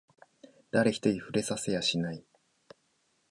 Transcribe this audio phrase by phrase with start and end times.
[0.71, 2.23] 誰一人触れさせやしない